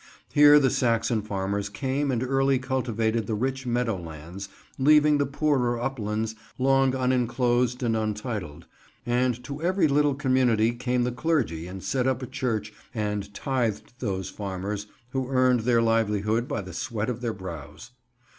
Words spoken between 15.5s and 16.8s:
their livelihood by the